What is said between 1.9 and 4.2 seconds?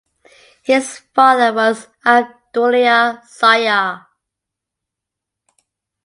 Abdullah Sayar.